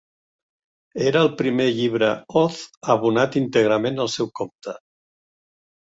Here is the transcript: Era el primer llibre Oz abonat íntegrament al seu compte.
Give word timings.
Era 1.09 1.21
el 1.25 1.29
primer 1.41 1.67
llibre 1.81 2.09
Oz 2.43 2.59
abonat 2.97 3.39
íntegrament 3.45 4.05
al 4.07 4.15
seu 4.19 4.35
compte. 4.43 4.79